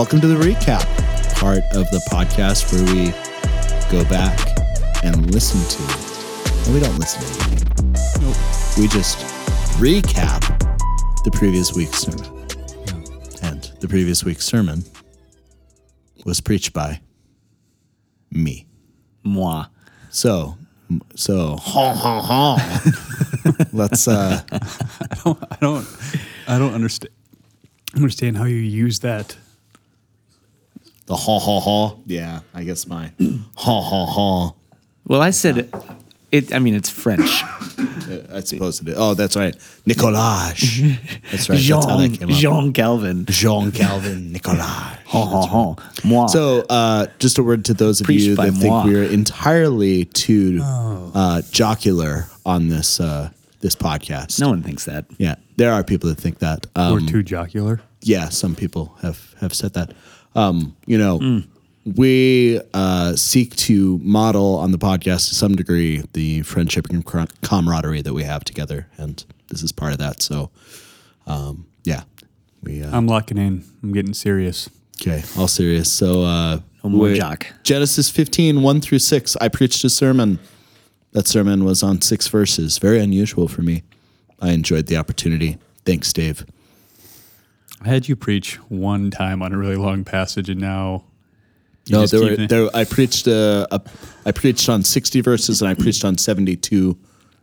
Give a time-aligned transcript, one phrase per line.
[0.00, 0.80] Welcome to the recap
[1.34, 3.10] part of the podcast where we
[3.92, 4.40] go back
[5.04, 6.64] and listen to.
[6.64, 7.92] And we don't listen to anything.
[8.22, 8.34] Nope.
[8.78, 9.18] We just
[9.76, 10.40] recap
[11.24, 12.24] the previous week's sermon.
[13.42, 14.84] And the previous week's sermon
[16.24, 17.02] was preached by
[18.30, 18.66] me.
[19.22, 19.66] Moi.
[20.08, 20.56] So,
[21.14, 23.66] so, ha ha ha.
[23.74, 25.86] Let's, uh, I don't.
[26.48, 27.12] I don't understand.
[27.94, 29.36] Understand how you use that.
[31.10, 31.96] The ha ha ha.
[32.06, 33.10] Yeah, I guess my
[33.56, 34.54] ha ha ha.
[35.06, 35.74] Well, I said it.
[36.30, 37.42] it I mean, it's French.
[38.32, 38.94] I suppose it is.
[38.96, 39.54] Oh, that's right.
[39.86, 40.82] Nicolage.
[41.30, 41.58] That's right.
[41.58, 42.34] That's how that Jean, came up.
[42.36, 43.26] Jean Calvin.
[43.26, 44.98] Jean Calvin Nicolage.
[45.10, 45.74] Ha ha ha.
[46.04, 46.26] Moi.
[46.26, 48.84] So, uh, just a word to those of Preached you by that think moi.
[48.84, 54.40] we're entirely too uh, jocular on this uh, this podcast.
[54.40, 55.06] no one thinks that.
[55.18, 56.66] Yeah, there are people that think that.
[56.76, 57.80] Um, or too jocular.
[58.02, 59.92] yeah, some people have have said that.
[60.34, 61.42] Um, you know,
[61.84, 67.04] we uh, seek to model on the podcast to some degree the friendship and
[67.42, 70.22] camaraderie that we have together, and this is part of that.
[70.22, 70.50] So,
[71.26, 72.02] um, yeah,
[72.62, 73.64] we uh, I'm locking in.
[73.82, 74.68] I'm getting serious.
[75.00, 75.22] okay.
[75.38, 75.90] All serious.
[75.92, 77.46] So, uh, more we- jock.
[77.62, 79.36] Genesis 15, 1 through 6.
[79.40, 80.38] I preached a sermon.
[81.12, 82.78] That sermon was on six verses.
[82.78, 83.82] Very unusual for me.
[84.40, 85.58] I enjoyed the opportunity.
[85.84, 86.46] Thanks, Dave.
[87.82, 91.04] I had you preach one time on a really long passage, and now
[91.88, 92.68] No, there were there.
[92.74, 93.80] I preached uh, a,
[94.26, 96.98] I preached on sixty verses and I preached on seventy two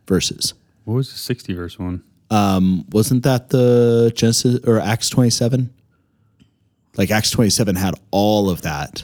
[0.07, 0.53] verses.
[0.85, 2.01] What was the 60 verse one?
[2.29, 5.73] Wasn't that the Genesis or Acts twenty seven?
[6.95, 9.03] Like Acts twenty seven had all of that,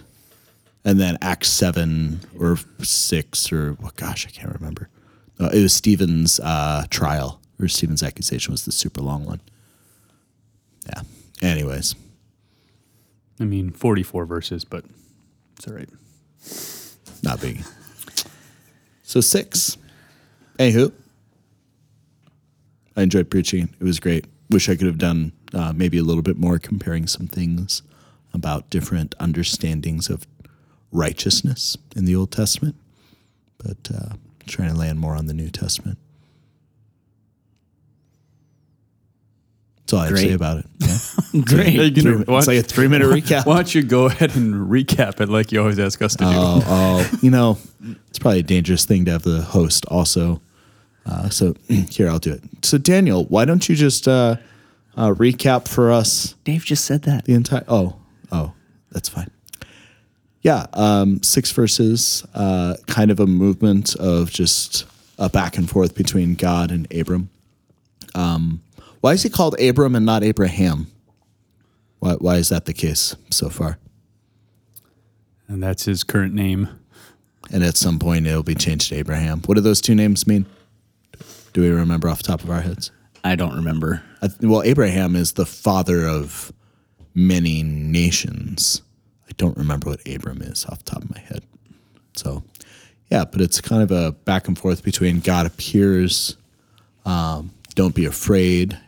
[0.86, 4.90] and then Acts seven or six or well, gosh, I can't remember.
[5.40, 9.42] No, it was Stephen's uh, trial or Stephen's accusation was the super long one.
[10.88, 11.02] Yeah.
[11.42, 11.96] Anyways,
[13.40, 14.86] I mean, 44 verses, but
[15.58, 15.90] it's all right.
[17.24, 17.64] not big.
[19.04, 19.78] So six.
[20.58, 20.92] Anywho,
[22.96, 23.74] I enjoyed preaching.
[23.80, 24.26] It was great.
[24.50, 27.82] Wish I could have done uh, maybe a little bit more comparing some things
[28.34, 30.28] about different understandings of
[30.92, 32.76] righteousness in the Old Testament,
[33.58, 34.16] but uh,
[34.48, 35.98] trying to land more on the New Testament.
[39.86, 40.66] That's all I have to say about it.
[41.34, 41.42] Yeah.
[41.46, 41.96] Great.
[41.98, 43.46] Three- it's like a three minute recap.
[43.48, 46.30] Why don't you go ahead and recap it like you always ask us to do?
[46.30, 47.58] Oh, oh, you know,
[48.10, 50.42] it's probably a dangerous thing to have the host also.
[51.08, 51.56] Uh, so
[51.90, 52.44] here, I'll do it.
[52.62, 54.36] So Daniel, why don't you just uh,
[54.96, 57.26] uh, recap for us Dave just said that.
[57.26, 57.64] the entire?
[57.68, 57.96] Oh,
[58.32, 58.54] oh,
[58.92, 59.32] that's fine.
[60.44, 64.86] Yeah, um, six verses, uh, kind of a movement of just
[65.18, 67.30] a back and forth between God and Abram.
[68.14, 68.62] Um,
[69.04, 70.88] why is he called Abram and not Abraham?
[72.00, 73.78] Why, why is that the case so far?
[75.50, 76.70] And that's his current name.
[77.52, 79.42] and at some point it'll be changed to Abraham.
[79.42, 80.46] What do those two names mean?
[81.52, 82.92] Do we remember off the top of our heads?
[83.26, 84.02] I don't remember.
[84.22, 86.54] I th- well, Abraham is the father of
[87.14, 88.84] many nations.
[89.28, 91.44] I don't remember what Abram is off the top of my head.
[92.16, 92.42] So,
[93.12, 96.38] yeah, but it's kind of a back and forth between God appears,
[97.06, 98.80] um, don't be afraid.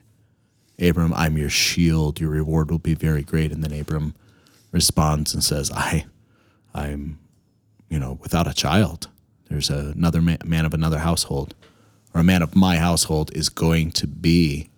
[0.79, 2.19] Abram, I'm your shield.
[2.19, 3.51] Your reward will be very great.
[3.51, 4.13] And then Abram
[4.71, 6.05] responds and says, I,
[6.73, 7.19] I'm
[7.89, 9.07] you know, without a child.
[9.49, 11.53] There's another man, man of another household,
[12.13, 14.69] or a man of my household is going to be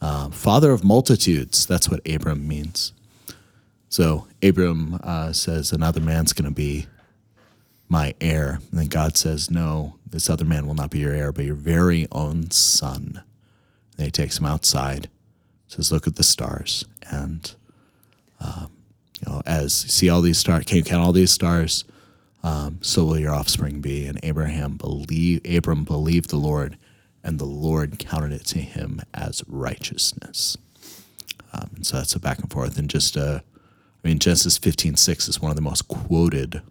[0.00, 1.66] uh, father of multitudes.
[1.66, 2.92] That's what Abram means.
[3.88, 6.86] So Abram uh, says another man's going to be
[7.88, 11.32] my heir, and then God says, "No, this other man will not be your heir,
[11.32, 13.22] but your very own son."
[13.96, 15.08] And he takes him outside,
[15.72, 17.54] says, "Look at the stars," and
[18.40, 18.70] um,
[19.20, 21.84] you know, as you see all these stars, can you count all these stars?
[22.42, 24.06] um, so will your offspring be.
[24.06, 26.76] And Abraham believe Abram believed the Lord,
[27.22, 30.56] and the Lord counted it to him as righteousness.
[31.52, 32.78] Um, and so that's a back and forth.
[32.78, 33.40] And just, uh,
[34.04, 36.62] I mean, Genesis fifteen six is one of the most quoted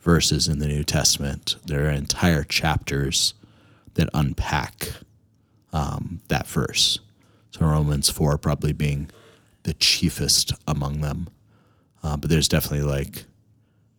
[0.00, 1.56] verses in the New Testament.
[1.64, 3.34] There are entire chapters
[3.94, 4.94] that unpack
[5.72, 6.98] um, that verse.
[7.62, 9.10] So Romans 4 probably being
[9.62, 11.28] the chiefest among them.
[12.02, 13.24] Uh, but there's definitely like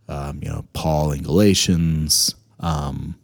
[0.09, 3.15] um, you know, Paul in Galatians, um,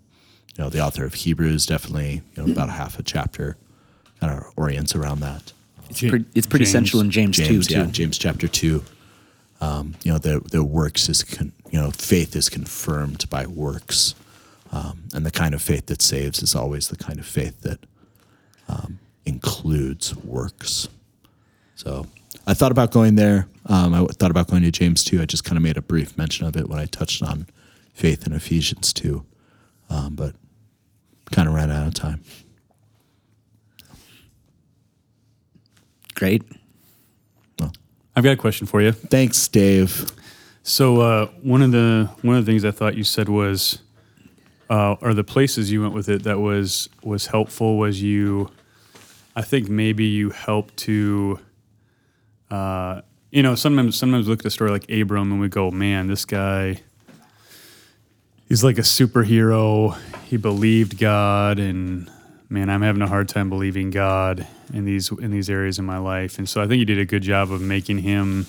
[0.55, 3.57] you know, the author of Hebrews, definitely, you know, about a half a chapter
[4.19, 5.51] kind of orients around that.
[5.89, 6.71] It's, pretty, it's pretty James.
[6.71, 7.73] central in James, James, too.
[7.73, 7.91] yeah, too.
[7.91, 8.83] James chapter two.
[9.61, 14.15] Um, you know, the the works is, con, you know, faith is confirmed by works,
[14.71, 17.79] um, and the kind of faith that saves is always the kind of faith that
[18.69, 20.87] um, includes works.
[21.75, 22.07] So
[22.45, 23.47] I thought about going there.
[23.65, 25.21] Um, I thought about going to James 2.
[25.21, 27.47] I just kind of made a brief mention of it when I touched on
[27.93, 29.23] faith in Ephesians 2,
[29.89, 30.35] um, but
[31.31, 32.21] kind of ran out of time.
[36.15, 36.43] Great.
[37.59, 37.71] Well,
[38.15, 38.91] I've got a question for you.
[38.91, 40.11] thanks, Dave.
[40.63, 43.79] So uh, one of the one of the things I thought you said was,
[44.69, 48.51] uh, or the places you went with it that was was helpful was you.
[49.39, 51.39] I think maybe you help to.
[52.51, 56.07] Uh, you know, sometimes sometimes look at a story like Abram and we go, man,
[56.07, 56.81] this guy.
[58.49, 59.97] He's like a superhero.
[60.25, 62.11] He believed God, and
[62.49, 65.99] man, I'm having a hard time believing God in these in these areas in my
[65.99, 66.37] life.
[66.37, 68.45] And so I think you did a good job of making him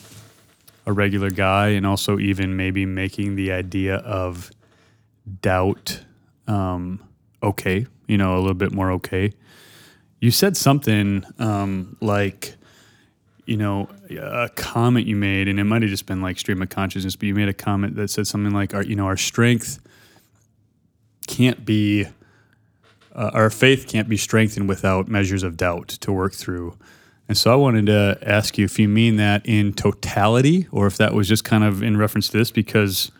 [0.87, 4.50] a regular guy and also even maybe making the idea of
[5.40, 6.00] doubt
[6.48, 7.00] um,
[7.44, 9.34] okay, you know, a little bit more okay.
[10.20, 12.55] You said something um, like,
[13.46, 16.69] you know, a comment you made, and it might have just been like stream of
[16.69, 19.81] consciousness, but you made a comment that said something like, our, you know, our strength
[21.26, 22.05] can't be,
[23.14, 26.76] uh, our faith can't be strengthened without measures of doubt to work through.
[27.26, 30.96] And so I wanted to ask you if you mean that in totality or if
[30.99, 33.11] that was just kind of in reference to this, because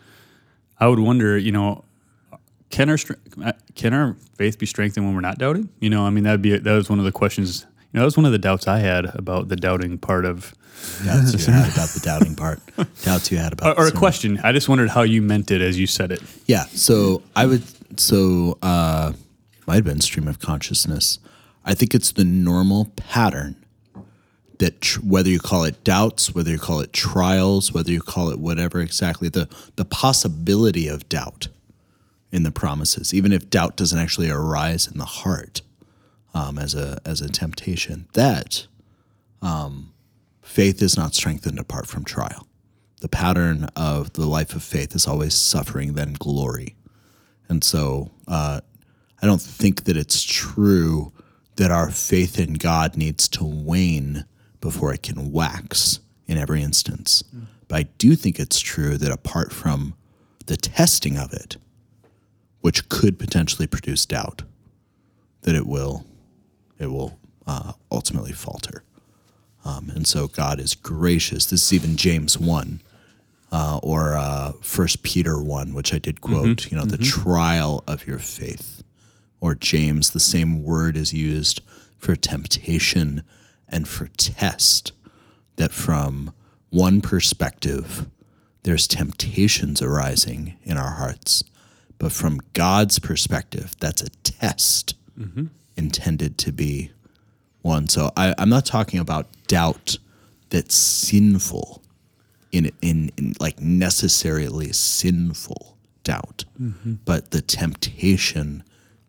[0.79, 1.83] I would wonder, you know,
[2.71, 2.97] can our
[3.43, 5.69] uh, can our faith be strengthened when we're not doubting?
[5.79, 7.65] You know, I mean, that'd be that was one of the questions.
[7.91, 10.55] You know, that was one of the doubts I had about the doubting part of,
[11.05, 12.59] Doubts you had about the doubting part.
[13.03, 14.39] Doubts you had about or, or a question.
[14.43, 16.21] I just wondered how you meant it as you said it.
[16.45, 16.63] Yeah.
[16.65, 17.63] So I would.
[17.99, 19.11] So uh,
[19.67, 21.19] might have been stream of consciousness.
[21.65, 23.57] I think it's the normal pattern
[24.59, 28.29] that tr- whether you call it doubts, whether you call it trials, whether you call
[28.29, 31.49] it whatever exactly the the possibility of doubt
[32.31, 35.61] in the promises, even if doubt doesn't actually arise in the heart
[36.33, 38.67] um, as a as a temptation, that
[39.41, 39.93] um,
[40.41, 42.47] faith is not strengthened apart from trial.
[43.01, 46.75] The pattern of the life of faith is always suffering, then glory.
[47.49, 48.61] And so uh,
[49.21, 51.11] I don't think that it's true
[51.55, 54.25] that our faith in God needs to wane
[54.61, 57.23] before it can wax in every instance.
[57.67, 59.95] But I do think it's true that apart from
[60.45, 61.57] the testing of it,
[62.61, 64.43] which could potentially produce doubt,
[65.41, 66.05] that it will
[66.79, 68.83] it will uh, ultimately falter.
[69.63, 71.45] Um, and so God is gracious.
[71.45, 72.81] This is even James 1
[73.51, 78.07] uh, or uh, First Peter 1, which I did quote, you know, the trial of
[78.07, 78.83] your faith.
[79.39, 81.61] Or James, the same word is used
[81.97, 83.23] for temptation
[83.67, 84.91] and for test,
[85.55, 86.33] that from
[86.69, 88.07] one perspective,
[88.63, 91.43] there's temptations arising in our hearts.
[92.01, 95.45] But from God's perspective, that's a test mm-hmm.
[95.77, 96.89] intended to be
[97.61, 97.87] one.
[97.87, 99.99] So I, I'm not talking about doubt
[100.49, 101.83] that's sinful
[102.51, 106.93] in, in, in like necessarily sinful doubt, mm-hmm.
[107.05, 108.63] but the temptation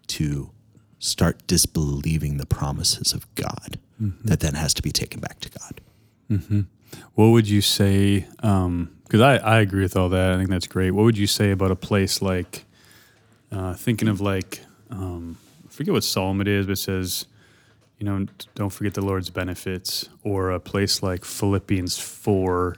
[0.08, 0.50] to
[0.98, 4.28] start disbelieving the promises of God mm-hmm.
[4.28, 5.80] that then has to be taken back to God.
[7.14, 8.26] What would you say?
[8.42, 10.32] Um, because I, I agree with all that.
[10.32, 10.90] I think that's great.
[10.90, 12.66] What would you say about a place like,
[13.52, 17.26] uh, thinking of like, um, I forget what psalm it is, but it says,
[17.98, 22.76] you know, don't forget the Lord's benefits, or a place like Philippians 4,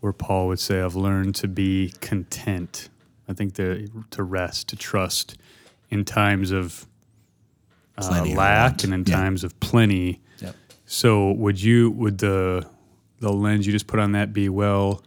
[0.00, 2.88] where Paul would say, I've learned to be content.
[3.28, 5.36] I think to, to rest, to trust
[5.90, 6.86] in times of
[7.98, 9.16] uh, lack and in Yeah.
[9.16, 10.20] times of plenty.
[10.40, 10.54] Yep.
[10.86, 12.64] So would you would the
[13.20, 15.02] the lens you just put on that be well,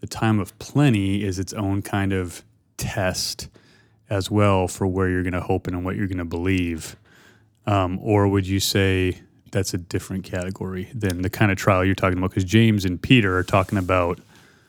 [0.00, 2.42] the time of plenty is its own kind of
[2.78, 3.48] test
[4.14, 6.96] as well for where you're going to hope and what you're going to believe,
[7.66, 9.18] um, or would you say
[9.50, 12.30] that's a different category than the kind of trial you're talking about?
[12.30, 14.20] Because James and Peter are talking about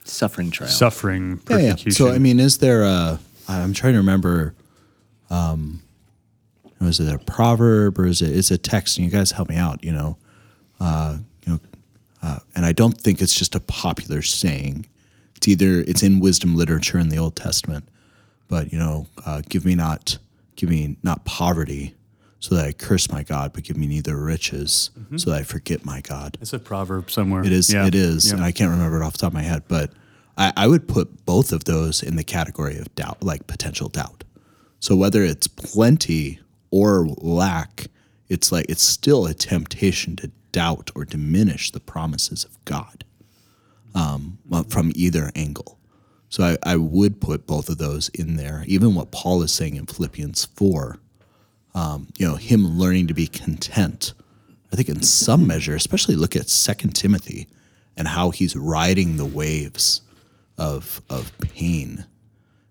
[0.03, 0.69] Suffering trial.
[0.69, 1.71] suffering, Yeah, yeah.
[1.73, 1.91] persecution.
[1.91, 3.19] So I mean, is there a?
[3.47, 4.55] I'm trying to remember.
[5.29, 5.81] Um,
[6.79, 8.35] was it a proverb or is it?
[8.35, 9.83] It's a text, and you guys help me out.
[9.83, 10.17] You know,
[10.79, 11.59] uh, you know,
[12.21, 14.85] uh, and I don't think it's just a popular saying.
[15.37, 17.87] It's either it's in wisdom literature in the Old Testament,
[18.47, 20.17] but you know, uh, give me not,
[20.55, 21.95] give me not poverty,
[22.39, 25.83] so that I curse my God, but give me neither riches, so that I forget
[25.83, 26.37] my God.
[26.41, 27.43] it's a proverb somewhere.
[27.43, 27.73] It is.
[27.73, 27.87] Yeah.
[27.87, 28.27] It is.
[28.27, 28.35] Yeah.
[28.35, 29.91] And I can't remember it off the top of my head, but
[30.37, 34.23] I, I would put both of those in the category of doubt, like potential doubt.
[34.79, 37.87] So whether it's plenty or lack,
[38.29, 43.03] it's like it's still a temptation to doubt or diminish the promises of God
[43.95, 44.37] um,
[44.69, 45.79] from either angle.
[46.29, 48.63] So I, I would put both of those in there.
[48.67, 50.97] Even what Paul is saying in Philippians 4,
[51.73, 54.13] um, you know, him learning to be content.
[54.71, 57.47] I think in some measure, especially look at Second Timothy
[57.95, 60.01] and how he's riding the waves
[60.57, 62.05] of of pain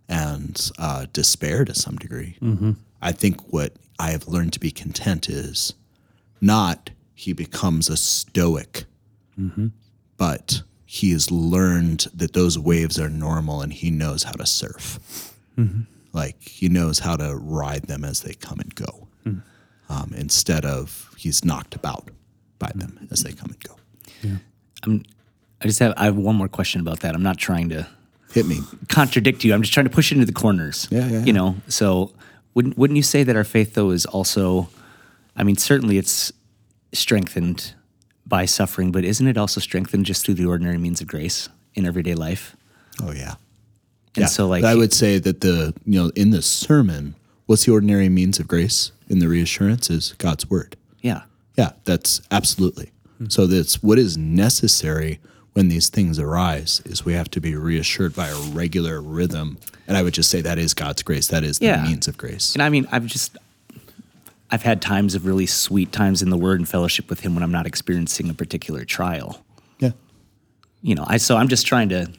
[0.09, 2.37] and uh, despair to some degree.
[3.01, 5.75] I think what I have learned to be content is
[6.41, 8.85] not he becomes a stoic,
[10.17, 15.35] but he has learned that those waves are normal and he knows how to surf.
[15.59, 15.83] Mm-hmm.
[16.13, 19.39] Like he knows how to ride them as they come and go, hmm.
[19.89, 22.09] um, instead of he's knocked about
[22.59, 23.07] by them hmm.
[23.13, 23.77] as they come and go.
[25.61, 27.15] I just have I have one more question about that.
[27.15, 27.87] I'm not trying to
[28.33, 28.61] Hit me.
[28.89, 29.55] contradict you.
[29.55, 30.87] I'm just trying to push it into the corners.
[30.91, 31.25] Yeah, yeah, yeah.
[31.25, 32.13] You know, so
[32.55, 34.69] wouldn't wouldn't you say that our faith though is also
[35.37, 36.33] I mean, certainly it's
[36.93, 37.75] strengthened
[38.27, 41.87] by suffering, but isn't it also strengthened just through the ordinary means of grace in
[41.87, 42.57] everyday life?
[43.03, 43.35] Oh yeah.
[44.17, 47.15] And so like I would say that the you know in the sermon,
[47.47, 50.77] what's the ordinary means of grace in the reassurance is God's word.
[51.03, 51.23] yeah.
[51.57, 52.91] Yeah, that's absolutely.
[53.19, 53.27] Hmm.
[53.29, 55.21] So that's what is necessary
[55.53, 59.59] when these things arise is we have to be reassured by a regular rhythm.
[59.87, 61.29] And I would just say that is God's grace.
[61.29, 62.55] That is the means of grace.
[62.55, 63.39] And I mean, I've just
[64.51, 67.43] I've had times of really sweet times in the word and fellowship with him when
[67.43, 69.45] I'm not experiencing a particular trial.
[69.79, 69.93] Yeah.
[70.83, 72.11] You know, I so I'm just trying to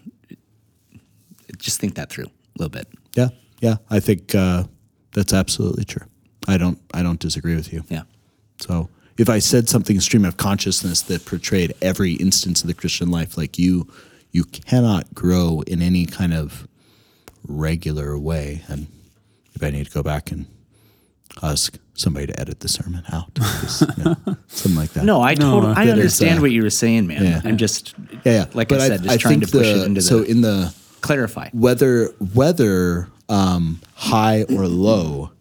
[1.58, 2.88] just think that through a little bit.
[3.16, 3.30] Yeah.
[3.62, 3.76] Yeah.
[3.90, 4.64] I think uh,
[5.14, 6.06] that's absolutely true.
[6.48, 7.84] I don't I don't disagree with you.
[7.90, 8.04] Yeah.
[8.60, 13.10] So if I said something stream of consciousness that portrayed every instance of the Christian
[13.12, 13.88] life, like you,
[14.32, 16.68] you cannot grow in any kind of
[17.48, 18.64] regular way.
[18.68, 18.88] And
[19.54, 20.48] if I need to go back and
[21.42, 24.16] ask somebody to edit the sermon out, Just, you know,
[24.48, 25.04] something like that.
[25.06, 27.24] No, I totally I understand uh, what you were saying, man.
[27.24, 27.42] yeah.
[27.44, 28.46] I'm just yeah, yeah.
[28.54, 30.74] like But I said, just trying to push the- it into so the in the
[31.02, 31.50] clarify.
[31.54, 35.32] whether whether um, high or low,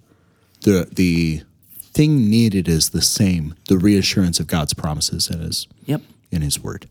[0.62, 1.42] the the
[1.92, 6.02] thing needed is the same: the reassurance of God's promises in His Yep.
[6.30, 6.88] in His Word,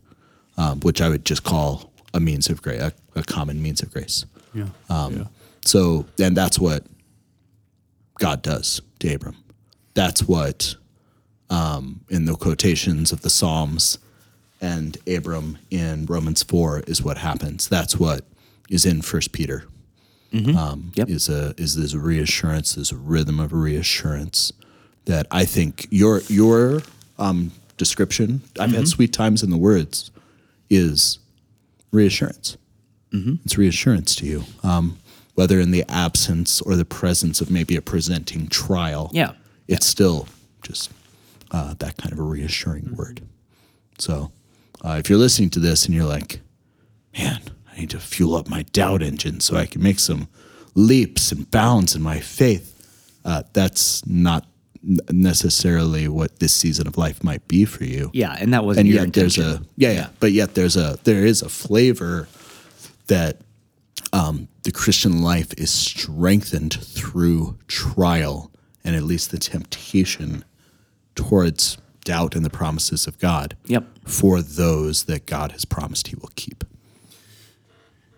[0.56, 3.90] um, which I would just call a means of grace, a, a common means of
[3.92, 4.24] grace.
[4.54, 4.66] Yeah.
[4.88, 5.24] Um, yeah.
[5.64, 6.84] So, and that's what
[8.20, 9.36] God does to Abram.
[9.94, 10.74] That's what,
[11.50, 13.98] um, in the quotations of the Psalms
[14.60, 17.68] and Abram in Romans 4 is what happens.
[17.68, 18.22] That's what
[18.68, 19.64] is in First Peter.
[20.32, 21.08] Um, Yep.
[21.10, 24.52] Is a is this reassurance, this rhythm of reassurance
[25.04, 26.82] that I think your your
[27.20, 28.42] um, description.
[28.58, 30.10] I've had sweet times in the words
[30.68, 31.20] is
[31.92, 32.56] reassurance.
[33.44, 34.98] It's reassurance to you, um,
[35.36, 39.10] whether in the absence or the presence of maybe a presenting trial.
[39.12, 39.34] Yeah.
[39.68, 40.28] It's still
[40.62, 40.90] just
[41.50, 43.20] uh, that kind of a reassuring word.
[43.98, 44.32] So,
[44.84, 46.40] uh, if you're listening to this and you're like,
[47.16, 47.40] "Man,
[47.72, 50.28] I need to fuel up my doubt engine so I can make some
[50.74, 52.72] leaps and bounds in my faith,"
[53.24, 54.46] uh, that's not
[55.10, 58.10] necessarily what this season of life might be for you.
[58.12, 59.64] Yeah, and that wasn't and your yet there's intention.
[59.64, 60.08] a yeah, yeah.
[60.20, 62.28] But yet there's a there is a flavor
[63.06, 63.38] that
[64.12, 68.50] um, the christian life is strengthened through trial
[68.84, 70.44] and at least the temptation
[71.14, 73.84] towards doubt in the promises of god Yep.
[74.04, 76.64] for those that god has promised he will keep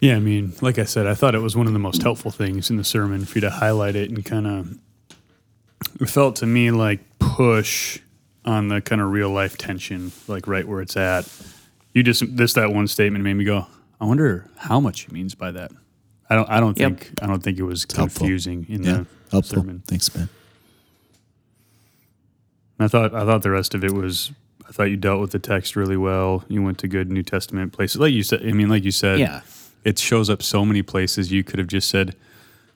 [0.01, 2.31] Yeah, I mean, like I said, I thought it was one of the most helpful
[2.31, 4.79] things in the sermon for you to highlight it and kind of.
[6.01, 7.99] It felt to me like push
[8.45, 11.27] on the kind of real life tension, like right where it's at.
[11.95, 13.67] You just this that one statement made me go.
[13.99, 15.73] I wonder how much he means by that.
[16.29, 16.49] I don't.
[16.51, 17.01] I don't Yep.
[17.01, 17.23] think.
[17.23, 18.21] I don't think it was helpful.
[18.27, 19.83] confusing in yeah the helpful sermon.
[19.89, 20.29] thanks man
[22.79, 23.15] I thought.
[23.15, 24.33] I thought the rest of it was.
[24.69, 26.45] I thought you dealt with the text really well.
[26.49, 28.43] You went to good New Testament places, like you said.
[28.47, 29.19] I mean, like you said.
[29.21, 29.43] Yeah.
[29.85, 32.17] it shows up so many places you could have just said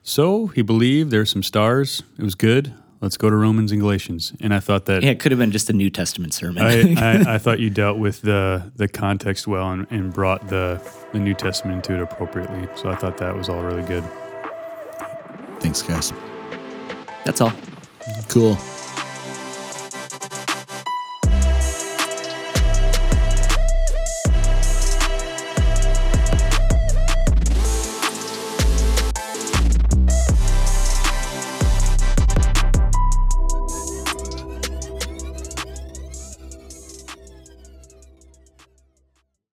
[0.03, 4.31] so he believed there's some stars it was good let's go to romans and galatians
[4.39, 6.63] and i thought that Yeah, it could have been just a New Testament sermon.
[6.63, 10.81] I, I, I thought you dealt with the the context well and, and brought the
[11.11, 14.05] the new testament into it appropriately so i thought that was all really good
[15.59, 16.13] thanks guys
[17.25, 17.53] That's all.
[18.29, 18.55] cool